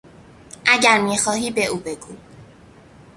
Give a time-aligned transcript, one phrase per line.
[0.65, 2.15] اگر میخواهی به او بگو.